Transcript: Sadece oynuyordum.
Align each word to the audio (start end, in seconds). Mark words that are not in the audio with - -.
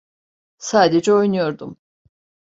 Sadece 0.57 1.13
oynuyordum. 1.13 1.77